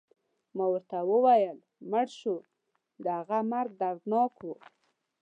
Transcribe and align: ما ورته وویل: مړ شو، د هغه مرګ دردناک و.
ما 0.55 0.65
ورته 0.71 0.97
وویل: 1.11 1.57
مړ 1.91 2.07
شو، 2.19 2.35
د 3.03 3.05
هغه 3.17 3.37
مرګ 3.51 3.71
دردناک 3.81 4.33
و. 4.41 4.47